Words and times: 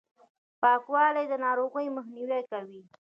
پاکوالي، 0.61 1.23
د 1.31 1.33
ناروغیو 1.45 1.95
مخنیوی 1.97 2.41
کوي. 2.51 2.81